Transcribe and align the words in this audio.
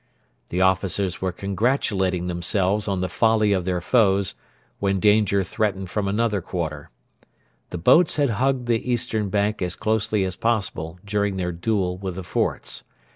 The 0.49 0.61
officers 0.61 1.21
were 1.21 1.31
congratulating 1.31 2.25
themselves 2.25 2.87
on 2.87 3.01
the 3.01 3.07
folly 3.07 3.53
of 3.53 3.65
their 3.65 3.81
foes, 3.81 4.33
when 4.79 4.99
danger 4.99 5.43
threatened 5.43 5.91
from 5.91 6.07
another 6.07 6.41
quarter. 6.41 6.89
The 7.69 7.77
boats 7.77 8.15
had 8.15 8.31
hugged 8.41 8.65
the 8.65 8.89
eastern 8.91 9.29
bank 9.29 9.61
as 9.61 9.75
closely 9.75 10.23
as 10.25 10.35
possible 10.35 10.97
during 11.05 11.37
their 11.37 11.51
duel 11.51 11.99
with 11.99 12.15
the 12.15 12.23
forts. 12.23 12.83